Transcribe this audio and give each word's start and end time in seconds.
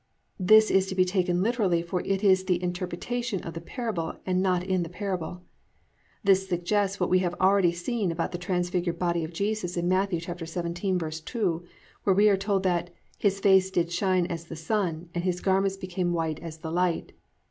"+ 0.27 0.39
This 0.39 0.71
is 0.71 0.87
to 0.87 0.95
be 0.95 1.05
taken 1.05 1.43
literally 1.43 1.83
for 1.83 2.01
it 2.01 2.23
is 2.23 2.39
in 2.41 2.45
the 2.47 2.63
interpretation 2.63 3.39
of 3.43 3.53
the 3.53 3.61
parable 3.61 4.15
and 4.25 4.41
not 4.41 4.63
in 4.63 4.81
the 4.81 4.89
parable. 4.89 5.43
This 6.23 6.47
suggests 6.47 6.99
what 6.99 7.07
we 7.11 7.19
have 7.19 7.35
already 7.35 7.71
seen 7.71 8.11
about 8.11 8.31
the 8.31 8.39
transfigured 8.39 8.97
body 8.97 9.23
of 9.23 9.31
Jesus 9.31 9.77
in 9.77 9.87
Matt. 9.87 10.09
17:2, 10.09 11.65
where 12.03 12.15
we 12.15 12.29
are 12.29 12.35
told 12.35 12.63
that 12.63 12.89
+"His 13.19 13.39
face 13.39 13.69
did 13.69 13.91
shine 13.91 14.25
as 14.25 14.45
the 14.45 14.55
sun, 14.55 15.07
and 15.13 15.23
his 15.23 15.39
garments 15.39 15.77
became 15.77 16.13
white 16.13 16.39
as 16.39 16.57
the 16.57 16.71
light." 16.71 17.11